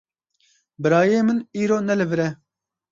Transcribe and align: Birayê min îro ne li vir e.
Birayê 0.81 1.21
min 1.27 1.39
îro 1.61 1.77
ne 1.87 1.93
li 1.99 2.05
vir 2.09 2.21
e. 2.27 2.29